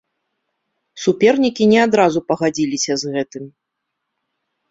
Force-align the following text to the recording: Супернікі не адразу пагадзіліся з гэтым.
Супернікі 1.03 1.67
не 1.73 1.79
адразу 1.87 2.19
пагадзіліся 2.33 2.93
з 3.01 3.13
гэтым. 3.17 3.43